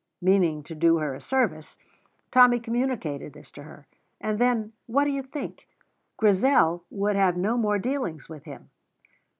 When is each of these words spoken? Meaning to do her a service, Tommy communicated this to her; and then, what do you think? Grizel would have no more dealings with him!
Meaning 0.19 0.63
to 0.63 0.73
do 0.73 0.97
her 0.97 1.13
a 1.13 1.21
service, 1.21 1.77
Tommy 2.31 2.59
communicated 2.59 3.33
this 3.33 3.51
to 3.51 3.61
her; 3.61 3.85
and 4.19 4.39
then, 4.39 4.73
what 4.87 5.03
do 5.03 5.11
you 5.11 5.21
think? 5.21 5.67
Grizel 6.17 6.83
would 6.89 7.15
have 7.15 7.37
no 7.37 7.55
more 7.55 7.77
dealings 7.77 8.27
with 8.27 8.45
him! 8.45 8.71